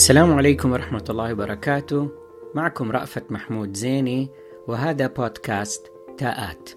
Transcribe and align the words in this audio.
السلام 0.00 0.34
عليكم 0.34 0.72
ورحمة 0.72 1.04
الله 1.10 1.32
وبركاته. 1.32 2.08
معكم 2.54 2.90
رأفت 2.92 3.32
محمود 3.32 3.76
زيني 3.76 4.30
وهذا 4.68 5.06
بودكاست 5.06 5.92
تاءات. 6.18 6.70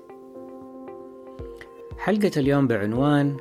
حلقة 1.97 2.31
اليوم 2.37 2.67
بعنوان 2.67 3.37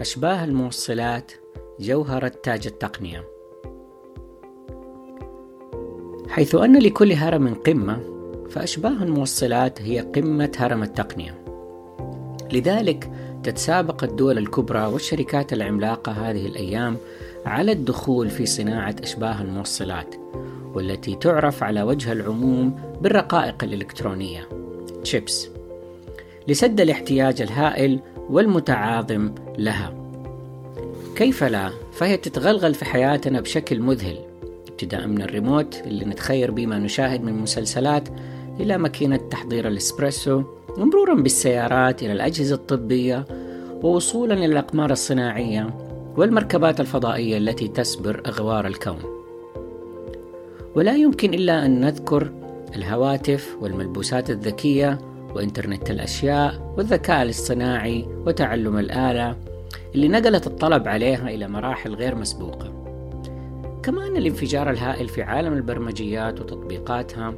أشباه 0.00 0.44
الموصلات 0.44 1.32
جوهرة 1.80 2.28
تاج 2.28 2.66
التقنية. 2.66 3.28
حيث 6.28 6.54
أن 6.54 6.78
لكل 6.78 7.12
هرم 7.12 7.54
قمة 7.54 8.00
فأشباه 8.50 9.02
الموصلات 9.02 9.82
هي 9.82 10.00
قمة 10.00 10.52
هرم 10.56 10.82
التقنية. 10.82 11.41
لذلك 12.52 13.10
تتسابق 13.42 14.04
الدول 14.04 14.38
الكبرى 14.38 14.86
والشركات 14.86 15.52
العملاقة 15.52 16.12
هذه 16.12 16.46
الأيام 16.46 16.96
على 17.46 17.72
الدخول 17.72 18.30
في 18.30 18.46
صناعة 18.46 18.96
أشباه 19.02 19.42
الموصلات 19.42 20.14
والتي 20.74 21.14
تعرف 21.14 21.62
على 21.62 21.82
وجه 21.82 22.12
العموم 22.12 22.80
بالرقائق 23.00 23.64
الإلكترونية. 23.64 24.48
Chips. 25.04 25.32
لسد 26.48 26.80
الاحتياج 26.80 27.42
الهائل 27.42 28.00
والمتعاظم 28.30 29.34
لها. 29.58 29.94
كيف 31.16 31.44
لا؟ 31.44 31.70
فهي 31.92 32.16
تتغلغل 32.16 32.74
في 32.74 32.84
حياتنا 32.84 33.40
بشكل 33.40 33.80
مذهل. 33.80 34.18
ابتداء 34.68 35.06
من 35.06 35.22
الريموت 35.22 35.82
اللي 35.86 36.04
نتخير 36.04 36.50
به 36.50 36.66
ما 36.66 36.78
نشاهد 36.78 37.24
من 37.24 37.32
مسلسلات 37.32 38.08
إلى 38.60 38.78
ماكينة 38.78 39.16
تحضير 39.16 39.68
الإسبريسو 39.68 40.42
ومرورا 40.78 41.14
بالسيارات 41.14 42.02
إلى 42.02 42.12
الأجهزة 42.12 42.54
الطبية 42.54 43.24
ووصولا 43.82 44.34
إلى 44.34 44.46
الأقمار 44.46 44.90
الصناعية 44.90 45.74
والمركبات 46.16 46.80
الفضائية 46.80 47.38
التي 47.38 47.68
تسبر 47.68 48.22
أغوار 48.26 48.66
الكون. 48.66 48.98
ولا 50.74 50.96
يمكن 50.96 51.34
إلا 51.34 51.66
أن 51.66 51.80
نذكر 51.80 52.30
الهواتف 52.76 53.56
والملبوسات 53.60 54.30
الذكية 54.30 54.98
وإنترنت 55.34 55.90
الأشياء 55.90 56.74
والذكاء 56.76 57.22
الاصطناعي 57.22 58.08
وتعلم 58.26 58.78
الآلة 58.78 59.36
اللي 59.94 60.08
نقلت 60.08 60.46
الطلب 60.46 60.88
عليها 60.88 61.28
إلى 61.28 61.48
مراحل 61.48 61.94
غير 61.94 62.14
مسبوقة. 62.14 62.72
كمان 63.82 64.16
الانفجار 64.16 64.70
الهائل 64.70 65.08
في 65.08 65.22
عالم 65.22 65.52
البرمجيات 65.52 66.40
وتطبيقاتها 66.40 67.34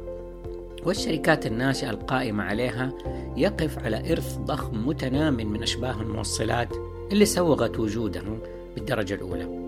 والشركات 0.85 1.45
الناشئة 1.45 1.89
القائمة 1.89 2.43
عليها 2.43 2.91
يقف 3.37 3.79
على 3.79 4.11
إرث 4.11 4.37
ضخم 4.37 4.87
متنام 4.87 5.33
من 5.33 5.63
أشباه 5.63 6.01
الموصلات 6.01 6.69
اللي 7.11 7.25
سوغت 7.25 7.79
وجوده 7.79 8.23
بالدرجة 8.75 9.13
الأولى. 9.13 9.65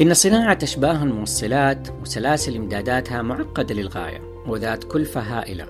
إن 0.00 0.14
صناعة 0.14 0.58
أشباه 0.62 1.02
الموصلات 1.02 1.88
وسلاسل 2.02 2.56
إمداداتها 2.56 3.22
معقدة 3.22 3.74
للغاية 3.74 4.20
وذات 4.46 4.84
كلفة 4.84 5.20
هائلة، 5.20 5.66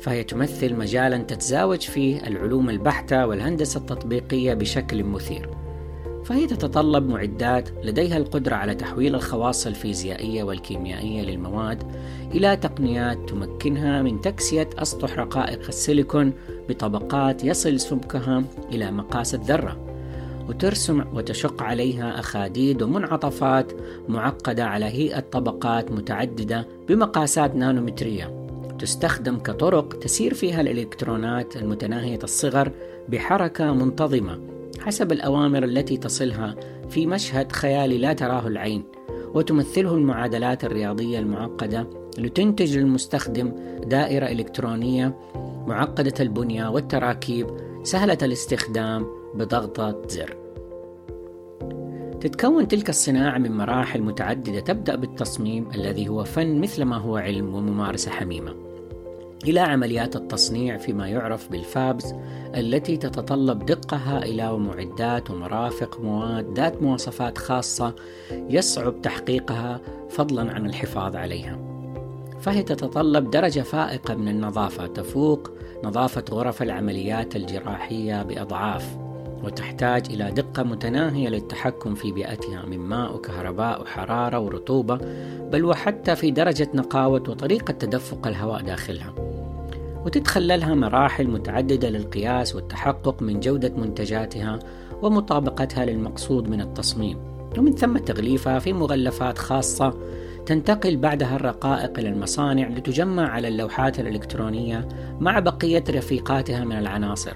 فهي 0.00 0.24
تمثل 0.24 0.74
مجالا 0.74 1.18
تتزاوج 1.18 1.80
فيه 1.80 2.26
العلوم 2.26 2.70
البحتة 2.70 3.26
والهندسة 3.26 3.80
التطبيقية 3.80 4.54
بشكل 4.54 5.04
مثير. 5.04 5.59
فهي 6.30 6.46
تتطلب 6.46 7.08
معدات 7.08 7.68
لديها 7.84 8.16
القدرة 8.16 8.54
على 8.54 8.74
تحويل 8.74 9.14
الخواص 9.14 9.66
الفيزيائية 9.66 10.42
والكيميائية 10.42 11.22
للمواد 11.22 11.82
إلى 12.34 12.56
تقنيات 12.56 13.28
تمكنها 13.28 14.02
من 14.02 14.20
تكسية 14.20 14.70
أسطح 14.78 15.18
رقائق 15.18 15.66
السيليكون 15.68 16.32
بطبقات 16.68 17.44
يصل 17.44 17.80
سمكها 17.80 18.44
إلى 18.72 18.90
مقاس 18.90 19.34
الذرة 19.34 19.76
وترسم 20.48 21.04
وتشق 21.14 21.62
عليها 21.62 22.20
أخاديد 22.20 22.82
ومنعطفات 22.82 23.72
معقدة 24.08 24.64
على 24.64 24.84
هيئة 24.84 25.20
طبقات 25.20 25.92
متعددة 25.92 26.66
بمقاسات 26.88 27.54
نانومترية 27.54 28.46
تستخدم 28.78 29.38
كطرق 29.38 29.98
تسير 29.98 30.34
فيها 30.34 30.60
الإلكترونات 30.60 31.56
المتناهية 31.56 32.18
الصغر 32.22 32.72
بحركة 33.08 33.72
منتظمة. 33.74 34.59
حسب 34.78 35.12
الأوامر 35.12 35.64
التي 35.64 35.96
تصلها 35.96 36.56
في 36.88 37.06
مشهد 37.06 37.52
خيالي 37.52 37.98
لا 37.98 38.12
تراه 38.12 38.46
العين 38.46 38.84
وتمثله 39.34 39.94
المعادلات 39.94 40.64
الرياضية 40.64 41.18
المعقدة 41.18 41.86
لتنتج 42.18 42.78
للمستخدم 42.78 43.52
دائرة 43.86 44.26
إلكترونية 44.26 45.16
معقدة 45.66 46.14
البنية 46.20 46.68
والتراكيب 46.68 47.46
سهلة 47.82 48.18
الاستخدام 48.22 49.06
بضغطة 49.34 50.02
زر. 50.08 50.36
تتكون 52.20 52.68
تلك 52.68 52.88
الصناعة 52.88 53.38
من 53.38 53.56
مراحل 53.56 54.02
متعددة 54.02 54.60
تبدأ 54.60 54.96
بالتصميم 54.96 55.68
الذي 55.74 56.08
هو 56.08 56.24
فن 56.24 56.60
مثل 56.60 56.82
ما 56.82 56.96
هو 56.96 57.16
علم 57.16 57.54
وممارسة 57.54 58.10
حميمة. 58.10 58.69
إلى 59.44 59.60
عمليات 59.60 60.16
التصنيع 60.16 60.76
فيما 60.76 61.08
يعرف 61.08 61.50
بال 61.50 61.71
fabs 61.71 62.14
التي 62.54 62.96
تتطلب 62.96 63.66
دقة 63.66 63.96
هائلة 63.96 64.52
ومعدات 64.52 65.30
ومرافق 65.30 66.00
مواد 66.00 66.58
ذات 66.58 66.82
مواصفات 66.82 67.38
خاصة 67.38 67.94
يصعب 68.30 69.02
تحقيقها 69.02 69.80
فضلا 70.10 70.52
عن 70.52 70.66
الحفاظ 70.66 71.16
عليها. 71.16 71.58
فهي 72.40 72.62
تتطلب 72.62 73.30
درجة 73.30 73.60
فائقة 73.60 74.14
من 74.14 74.28
النظافة 74.28 74.86
تفوق 74.86 75.50
نظافة 75.84 76.24
غرف 76.30 76.62
العمليات 76.62 77.36
الجراحية 77.36 78.22
بأضعاف 78.22 78.96
وتحتاج 79.44 80.06
إلى 80.10 80.30
دقة 80.30 80.62
متناهية 80.62 81.28
للتحكم 81.28 81.94
في 81.94 82.12
بيئتها 82.12 82.66
من 82.66 82.78
ماء 82.78 83.14
وكهرباء 83.14 83.82
وحرارة 83.82 84.38
ورطوبة 84.38 84.98
بل 85.52 85.64
وحتى 85.64 86.16
في 86.16 86.30
درجة 86.30 86.68
نقاوة 86.74 87.22
وطريقة 87.28 87.72
تدفق 87.72 88.26
الهواء 88.26 88.62
داخلها 88.62 89.29
وتتخللها 90.04 90.74
مراحل 90.74 91.26
متعددة 91.26 91.90
للقياس 91.90 92.54
والتحقق 92.54 93.22
من 93.22 93.40
جودة 93.40 93.72
منتجاتها 93.76 94.58
ومطابقتها 95.02 95.84
للمقصود 95.84 96.48
من 96.48 96.60
التصميم. 96.60 97.18
ومن 97.58 97.72
ثم 97.72 97.98
تغليفها 97.98 98.58
في 98.58 98.72
مغلفات 98.72 99.38
خاصة 99.38 99.94
تنتقل 100.46 100.96
بعدها 100.96 101.36
الرقائق 101.36 101.98
إلى 101.98 102.08
المصانع 102.08 102.68
لتجمع 102.68 103.28
على 103.28 103.48
اللوحات 103.48 104.00
الإلكترونية 104.00 104.88
مع 105.20 105.38
بقية 105.38 105.84
رفيقاتها 105.90 106.64
من 106.64 106.78
العناصر. 106.78 107.32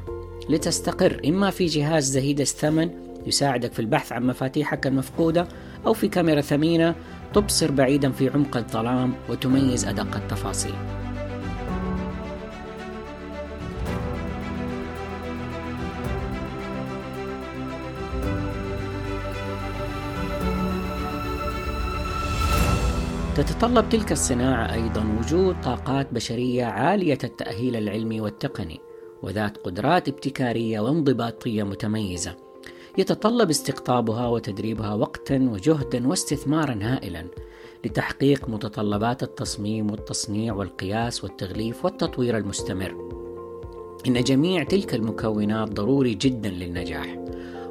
لتستقر 0.48 1.20
إما 1.26 1.50
في 1.50 1.66
جهاز 1.66 2.04
زهيد 2.04 2.40
الثمن 2.40 2.90
يساعدك 3.26 3.72
في 3.72 3.78
البحث 3.78 4.12
عن 4.12 4.26
مفاتيحك 4.26 4.86
المفقودة 4.86 5.48
أو 5.86 5.92
في 5.92 6.08
كاميرا 6.08 6.40
ثمينة 6.40 6.94
تبصر 7.34 7.70
بعيدا 7.70 8.10
في 8.10 8.28
عمق 8.28 8.56
الظلام 8.56 9.12
وتميز 9.28 9.84
أدق 9.84 10.16
التفاصيل. 10.16 11.03
تتطلب 23.36 23.88
تلك 23.88 24.12
الصناعة 24.12 24.74
أيضا 24.74 25.18
وجود 25.18 25.60
طاقات 25.60 26.14
بشرية 26.14 26.64
عالية 26.64 27.18
التأهيل 27.24 27.76
العلمي 27.76 28.20
والتقني 28.20 28.80
وذات 29.22 29.56
قدرات 29.56 30.08
ابتكارية 30.08 30.80
وانضباطية 30.80 31.62
متميزة. 31.62 32.36
يتطلب 32.98 33.50
استقطابها 33.50 34.28
وتدريبها 34.28 34.94
وقتا 34.94 35.48
وجهدا 35.52 36.08
واستثمارا 36.08 36.78
هائلا 36.82 37.26
لتحقيق 37.84 38.48
متطلبات 38.48 39.22
التصميم 39.22 39.90
والتصنيع 39.90 40.54
والقياس 40.54 41.24
والتغليف 41.24 41.84
والتطوير 41.84 42.36
المستمر. 42.36 42.94
إن 44.06 44.22
جميع 44.22 44.64
تلك 44.64 44.94
المكونات 44.94 45.68
ضروري 45.68 46.14
جدا 46.14 46.48
للنجاح 46.50 47.18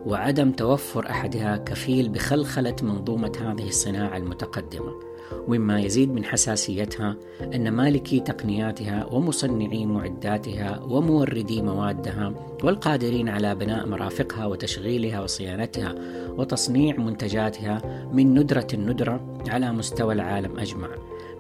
وعدم 0.05 0.51
توفر 0.51 1.09
أحدها 1.09 1.57
كفيل 1.57 2.09
بخلخلة 2.09 2.75
منظومة 2.81 3.31
هذه 3.41 3.67
الصناعة 3.67 4.17
المتقدمة. 4.17 5.12
ومما 5.47 5.79
يزيد 5.81 6.13
من 6.13 6.25
حساسيتها 6.25 7.15
أن 7.41 7.71
مالكي 7.71 8.19
تقنياتها 8.19 9.05
ومصنعي 9.05 9.85
معداتها 9.85 10.79
وموردي 10.83 11.61
موادها 11.61 12.33
والقادرين 12.63 13.29
على 13.29 13.55
بناء 13.55 13.87
مرافقها 13.87 14.45
وتشغيلها 14.45 15.21
وصيانتها 15.21 15.95
وتصنيع 16.37 16.97
منتجاتها 16.97 17.81
من 18.13 18.33
ندرة 18.39 18.67
الندرة 18.73 19.43
على 19.47 19.71
مستوى 19.71 20.13
العالم 20.13 20.59
أجمع 20.59 20.89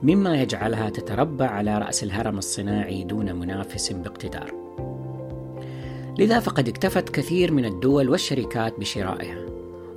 مما 0.03 0.41
يجعلها 0.41 0.89
تتربع 0.89 1.45
على 1.45 1.77
رأس 1.77 2.03
الهرم 2.03 2.37
الصناعي 2.37 3.03
دون 3.03 3.35
منافس 3.35 3.91
باقتدار. 3.91 4.53
لذا 6.19 6.39
فقد 6.39 6.67
اكتفت 6.67 7.09
كثير 7.09 7.51
من 7.51 7.65
الدول 7.65 8.09
والشركات 8.09 8.79
بشرائها. 8.79 9.45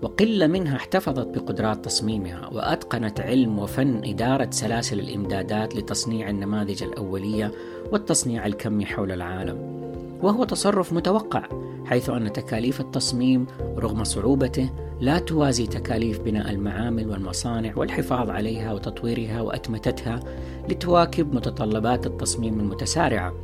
وقلة 0.07 0.47
منها 0.47 0.77
احتفظت 0.77 1.27
بقدرات 1.27 1.85
تصميمها 1.85 2.51
وأتقنت 2.53 3.21
علم 3.21 3.59
وفن 3.59 4.01
إدارة 4.05 4.49
سلاسل 4.51 5.01
الإمدادات 5.01 5.77
لتصنيع 5.77 6.31
النماذج 6.31 6.83
الأولية 6.83 7.53
والتصنيع 7.93 8.47
الكمي 8.47 8.87
حول 8.87 9.13
العالم. 9.13 9.59
وهو 10.23 10.45
تصرف 10.45 10.93
متوقع 10.93 11.49
حيث 11.85 12.11
أن 12.11 12.33
تكاليف 12.33 12.81
التصميم 12.81 13.47
رغم 13.79 14.05
صعوبته 14.05 14.71
لا 15.01 15.19
توازي 15.19 15.67
تكاليف 15.67 16.21
بناء 16.21 16.51
المعامل 16.51 17.11
والمصانع 17.11 17.73
والحفاظ 17.77 18.31
عليها 18.31 18.73
وتطويرها 18.73 19.41
وأتمتتها 19.41 20.21
لتواكب 20.69 21.35
متطلبات 21.35 22.07
التصميم 22.07 22.61
المتسارعة. 22.61 23.35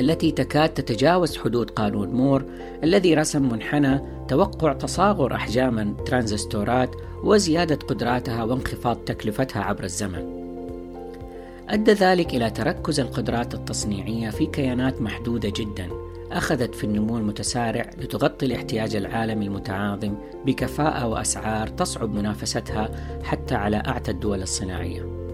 التي 0.00 0.30
تكاد 0.30 0.68
تتجاوز 0.68 1.36
حدود 1.36 1.70
قانون 1.70 2.08
مور 2.08 2.44
الذي 2.84 3.14
رسم 3.14 3.48
منحنى 3.48 4.00
توقع 4.28 4.72
تصاغر 4.72 5.34
أحجام 5.34 5.78
الترانزستورات 5.78 6.96
وزيادة 7.22 7.76
قدراتها 7.76 8.44
وانخفاض 8.44 8.96
تكلفتها 8.96 9.62
عبر 9.62 9.84
الزمن. 9.84 10.46
أدى 11.68 11.92
ذلك 11.92 12.34
إلى 12.34 12.50
تركز 12.50 13.00
القدرات 13.00 13.54
التصنيعية 13.54 14.30
في 14.30 14.46
كيانات 14.46 15.02
محدودة 15.02 15.52
جدا 15.56 15.88
أخذت 16.32 16.74
في 16.74 16.84
النمو 16.84 17.18
المتسارع 17.18 17.90
لتغطي 17.98 18.46
الاحتياج 18.46 18.96
العالمي 18.96 19.46
المتعاظم 19.46 20.14
بكفاءة 20.46 21.06
وأسعار 21.06 21.68
تصعب 21.68 22.14
منافستها 22.14 22.90
حتى 23.22 23.54
على 23.54 23.76
أعتى 23.76 24.10
الدول 24.10 24.42
الصناعية. 24.42 25.25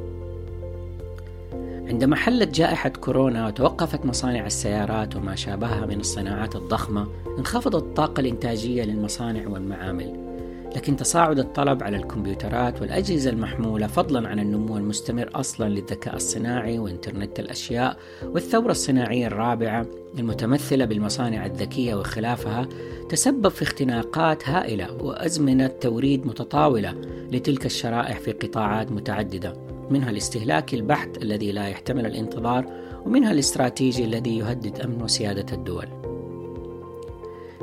عندما 1.93 2.17
حلت 2.17 2.55
جائحة 2.55 2.89
كورونا 2.89 3.47
وتوقفت 3.47 4.07
مصانع 4.07 4.47
السيارات 4.47 5.17
وما 5.17 5.35
شابهها 5.35 5.87
من 5.87 6.01
الصناعات 6.01 6.57
الضخمة 6.57 7.09
انخفضت 7.39 7.75
الطاقة 7.75 8.21
الإنتاجية 8.21 8.85
للمصانع 8.85 9.49
والمعامل. 9.49 10.33
لكن 10.77 10.97
تصاعد 10.97 11.39
الطلب 11.39 11.83
على 11.83 11.97
الكمبيوترات 11.97 12.81
والأجهزة 12.81 13.31
المحمولة 13.31 13.87
فضلا 13.87 14.29
عن 14.29 14.39
النمو 14.39 14.77
المستمر 14.77 15.31
أصلا 15.35 15.69
للذكاء 15.69 16.17
الصناعي 16.17 16.79
وإنترنت 16.79 17.41
الأشياء 17.41 17.97
والثورة 18.23 18.71
الصناعية 18.71 19.27
الرابعة 19.27 19.87
المتمثلة 20.19 20.85
بالمصانع 20.85 21.47
الذكية 21.47 21.95
وخلافها 21.95 22.69
تسبب 23.09 23.49
في 23.49 23.63
اختناقات 23.63 24.49
هائلة 24.49 24.93
وأزمنة 24.93 25.67
توريد 25.67 26.27
متطاولة 26.27 26.95
لتلك 27.33 27.67
الشرائح 27.67 28.19
في 28.19 28.33
قطاعات 28.33 28.93
متعددة. 28.93 29.72
منها 29.93 30.11
الاستهلاكي 30.11 30.77
البحت 30.77 31.23
الذي 31.23 31.53
لا 31.53 31.69
يحتمل 31.69 32.07
الانتظار 32.07 32.67
ومنها 33.07 33.33
الاستراتيجي 33.33 34.05
الذي 34.05 34.39
يهدد 34.39 34.81
أمن 34.81 35.03
وسيادة 35.03 35.55
الدول. 35.55 35.87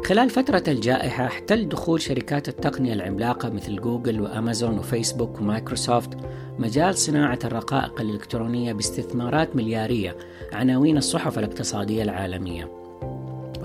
خلال 0.05 0.29
فترة 0.29 0.63
الجائحة 0.67 1.25
احتل 1.25 1.69
دخول 1.69 2.01
شركات 2.01 2.49
التقنية 2.49 2.93
العملاقة 2.93 3.49
مثل 3.49 3.75
جوجل 3.75 4.21
وأمازون 4.21 4.79
وفيسبوك 4.79 5.41
ومايكروسوفت 5.41 6.09
مجال 6.59 6.95
صناعة 6.95 7.39
الرقائق 7.43 8.01
الإلكترونية 8.01 8.73
باستثمارات 8.73 9.55
مليارية 9.55 10.17
عناوين 10.53 10.97
الصحف 10.97 11.39
الاقتصادية 11.39 12.03
العالمية. 12.03 12.71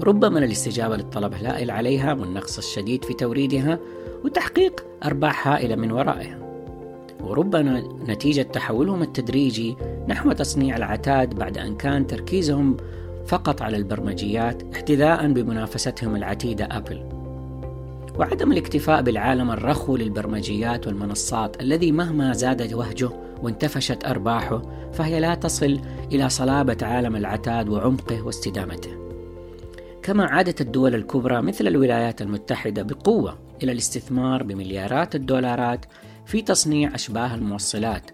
ربما 0.01 0.39
للاستجابة 0.39 0.97
للطلب 0.97 1.33
الهائل 1.33 1.71
عليها 1.71 2.13
والنقص 2.13 2.59
الشديد 2.59 3.05
في 3.05 3.15
توريدها 3.15 3.79
وتحقيق 4.25 4.85
أرباح 5.05 5.49
هائلة 5.49 5.77
من 5.77 5.93
ورائها. 5.93 6.44
وربما 7.25 7.83
نتيجة 8.09 8.43
تحولهم 8.43 9.03
التدريجي 9.03 9.77
نحو 10.09 10.33
تصنيع 10.33 10.77
العتاد 10.77 11.35
بعد 11.35 11.59
أن 11.59 11.77
كان 11.77 12.07
تركيزهم 12.07 12.77
فقط 13.27 13.63
على 13.63 13.77
البرمجيات 13.77 14.63
احتذاء 14.75 15.33
بمنافستهم 15.33 16.17
العتيدة 16.17 16.69
أبل. 16.71 17.25
وعدم 18.19 18.53
الاكتفاء 18.53 19.03
بالعالم 19.03 19.51
الرخو 19.51 19.97
للبرمجيات 19.97 20.87
والمنصات 20.87 21.61
الذي 21.61 21.93
مهما 21.93 22.33
زاد 22.33 22.73
وهجه 22.75 23.11
وانتفشت 23.43 24.05
أرباحه 24.05 24.63
فهي 24.93 25.21
لا 25.21 25.35
تصل 25.35 25.81
إلى 26.13 26.29
صلابة 26.29 26.77
عالم 26.83 27.17
العتاد 27.17 27.69
وعمقه 27.69 28.23
واستدامته. 28.23 28.91
كما 30.03 30.25
عادت 30.25 30.61
الدول 30.61 30.95
الكبرى 30.95 31.43
مثل 31.43 31.67
الولايات 31.67 32.23
المتحدة 32.23 32.83
بقوة 32.83 33.39
إلى 33.63 33.73
الاستثمار 33.73 34.43
بمليارات 34.43 35.15
الدولارات 35.15 35.85
في 36.27 36.43
تصنيع 36.43 36.95
أشباه 36.95 37.35
الموصلات 37.35 38.11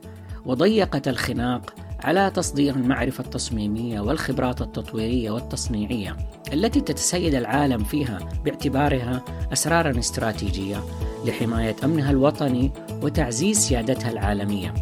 وضيقت 0.46 1.08
الخناق 1.08 1.74
على 2.04 2.30
تصدير 2.30 2.76
المعرفة 2.76 3.24
التصميمية 3.24 4.00
والخبرات 4.00 4.60
التطويرية 4.60 5.30
والتصنيعية 5.30 6.16
التي 6.52 6.80
تتسيد 6.80 7.34
العالم 7.34 7.84
فيها 7.84 8.18
باعتبارها 8.44 9.24
أسرارا 9.52 9.98
استراتيجية 9.98 10.84
لحماية 11.24 11.76
أمنها 11.84 12.10
الوطني 12.10 12.70
وتعزيز 13.02 13.58
سيادتها 13.58 14.10
العالمية. 14.10 14.74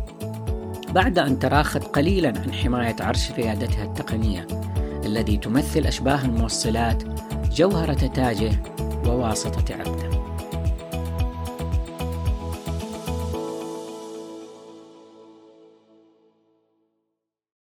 بعد 0.94 1.18
أن 1.18 1.38
تراخت 1.38 1.82
قليلا 1.82 2.28
عن 2.28 2.52
حماية 2.52 2.96
عرش 3.00 3.32
ريادتها 3.32 3.84
التقنية 3.84 4.46
الذي 5.04 5.36
تمثل 5.36 5.80
أشباه 5.80 6.24
الموصلات 6.24 7.02
جوهرة 7.52 8.06
تاجه 8.06 8.62
وواسطة 9.06 9.74
عقده. 9.74 10.27